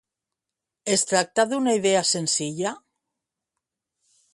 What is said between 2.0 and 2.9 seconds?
senzilla?